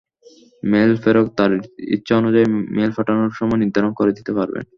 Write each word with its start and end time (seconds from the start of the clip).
Mail 0.63 0.91
প্রেরক 1.01 1.27
তাঁর 1.37 1.51
ইচ্ছানুযায়ী 1.95 2.47
মেইল 2.75 2.91
পাঠানোর 2.97 3.31
সময় 3.39 3.59
নির্ধারণ 3.63 3.91
করে 3.99 4.11
দিতে 4.17 4.31
পারবেন। 4.37 4.63